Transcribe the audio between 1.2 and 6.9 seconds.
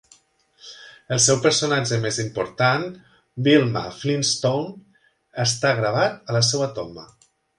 seu personatge més important, Wilma Flintstone, està gravat a la seva